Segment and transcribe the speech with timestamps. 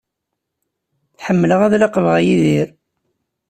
[1.25, 2.67] Ḥemmleɣ ad laqbeɣ Yidir.